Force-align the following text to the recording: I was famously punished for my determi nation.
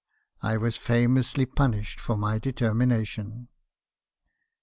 I 0.41 0.57
was 0.57 0.77
famously 0.77 1.45
punished 1.45 1.99
for 1.99 2.17
my 2.17 2.39
determi 2.39 2.87
nation. 2.87 3.49